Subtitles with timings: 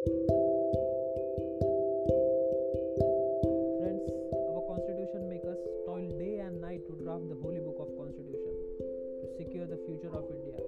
[0.00, 0.16] Friends,
[4.48, 8.56] our constitution makes us toil day and night to draft the holy book of constitution,
[9.20, 10.59] to secure the future of India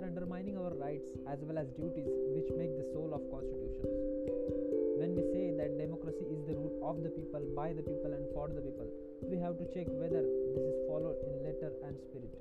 [0.00, 3.92] are undermining our rights as well as duties which make the soul of constitutions.
[4.96, 8.24] When we say that democracy is the rule of the people, by the people, and
[8.32, 8.88] for the people,
[9.28, 10.24] we have to check whether
[10.56, 12.32] this is followed in letter and spirit.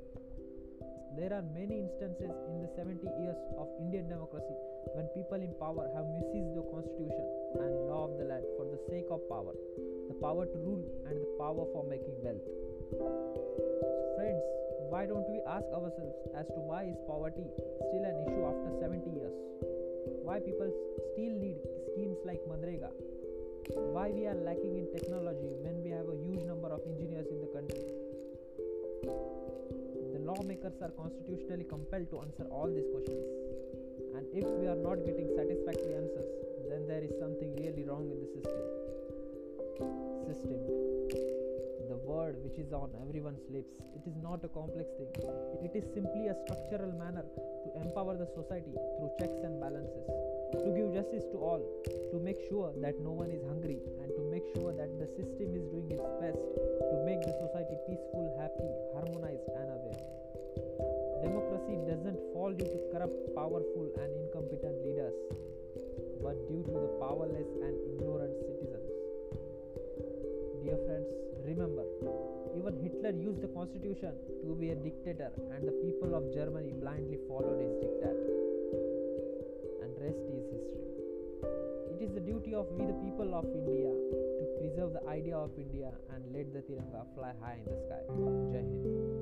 [1.19, 4.55] There are many instances in the 70 years of Indian democracy
[4.95, 7.27] when people in power have misused the constitution
[7.59, 9.51] and law of the land for the sake of power,
[10.07, 13.78] the power to rule, and the power for making wealth.
[14.89, 17.45] Why don't we ask ourselves as to why is poverty
[17.77, 19.37] still an issue after 70 years?
[20.25, 20.73] Why people
[21.13, 21.61] still need
[21.93, 22.89] schemes like Manrega?
[23.93, 27.37] Why we are lacking in technology when we have a huge number of engineers in
[27.37, 27.85] the country?
[30.17, 33.21] The lawmakers are constitutionally compelled to answer all these questions.
[34.17, 36.33] And if we are not getting satisfactory answers,
[36.65, 38.65] then there is something really wrong in the system.
[40.33, 40.88] System.
[42.09, 43.69] Word which is on everyone's lips.
[43.93, 45.13] It is not a complex thing.
[45.61, 50.09] It is simply a structural manner to empower the society through checks and balances,
[50.57, 54.21] to give justice to all, to make sure that no one is hungry, and to
[54.33, 56.41] make sure that the system is doing its best
[56.89, 60.01] to make the society peaceful, happy, harmonized, and aware.
[61.21, 65.13] Democracy doesn't fall due to corrupt, powerful, and incompetent leaders,
[66.25, 68.18] but due to the powerless and ignorant
[72.69, 74.13] even Hitler used the constitution
[74.45, 78.17] to be a dictator, and the people of Germany blindly followed his diktat.
[79.81, 80.85] And rest is history.
[81.93, 85.51] It is the duty of we, the people of India, to preserve the idea of
[85.57, 88.01] India and let the Tiranga fly high in the sky.
[88.53, 89.18] Jai Hind.